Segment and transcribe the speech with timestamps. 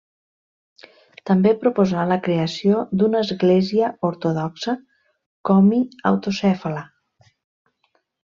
[1.29, 4.75] També proposà la creació d'una Església Ortodoxa
[5.51, 6.83] Komi Autocèfala.